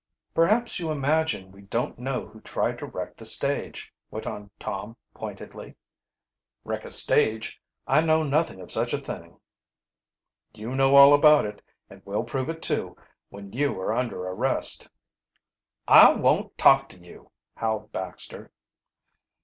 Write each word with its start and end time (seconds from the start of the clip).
"Perhaps 0.33 0.79
you 0.79 0.89
imagine 0.89 1.51
we 1.51 1.61
don't 1.61 1.99
know 1.99 2.25
who 2.25 2.41
tried 2.41 2.79
to 2.79 2.87
wreck 2.87 3.15
the 3.17 3.23
stage," 3.23 3.93
went 4.09 4.25
on 4.25 4.49
Tom 4.57 4.97
pointedly. 5.13 5.75
"Wreck 6.63 6.85
a 6.85 6.89
stage? 6.89 7.61
I 7.85 8.01
know 8.01 8.23
nothing 8.23 8.59
of 8.63 8.71
such 8.71 8.93
a 8.93 8.97
thing." 8.97 9.39
"You 10.55 10.73
know 10.75 10.95
all 10.95 11.13
about 11.13 11.45
it. 11.45 11.61
And 11.87 12.01
we'll 12.03 12.23
prove 12.23 12.49
it 12.49 12.63
too 12.63 12.97
when 13.29 13.53
you 13.53 13.79
are 13.79 13.93
under 13.93 14.23
arrest." 14.23 14.89
"I 15.87 16.13
won't 16.13 16.57
talk 16.57 16.89
to 16.89 16.97
you!" 16.97 17.29
howled 17.57 17.91
Baxter. 17.91 18.51